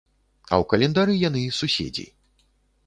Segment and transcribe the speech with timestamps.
[0.41, 2.09] А ў календары яны суседзі.